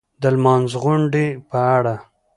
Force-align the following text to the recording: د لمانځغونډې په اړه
د 0.21 0.23
لمانځغونډې 0.35 1.27
په 1.49 1.59
اړه 1.77 1.95